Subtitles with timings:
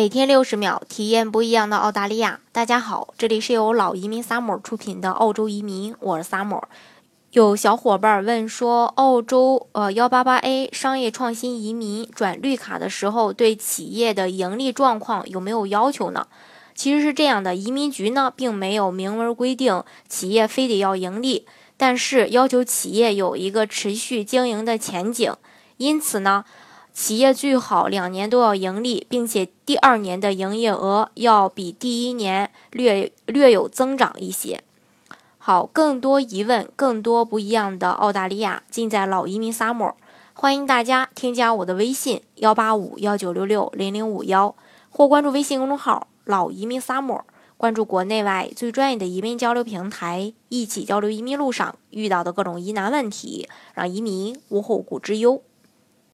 [0.00, 2.40] 每天六十秒，体验不一样的澳大利亚。
[2.52, 6.62] 大家好，这里是由老移民 Summer 出品的澳洲移民，我是 Summer。
[7.32, 16.26] 有小伙伴问说，澳洲呃幺八八 A 商业创新移民转绿卡的时候，对企业的盈利状况有没有要求呢？
[16.74, 21.46] 其实是这样的，移民局呢并没有明文规定企业非得要盈利，
[21.76, 25.36] 但是要求企业有一个持续经营的前景。
[25.76, 26.46] 因此呢。
[26.92, 34.62] 企业最好两年都要盈利，并且第二年的营业额要比第一年略略有增长一些。
[35.38, 39.94] 好，更多疑问，更多不一样的澳大利亚，尽在老移民 summer。
[40.34, 44.54] 欢迎大家添加我的微信幺八五幺九六六零零五幺，
[44.90, 47.22] 或关注微信公众号老移民 summer，
[47.56, 55.42] 关注国内外最专业的移民交流平台，一起交流移民路上遇到的各种疑难问题，让移民无后顾之忧。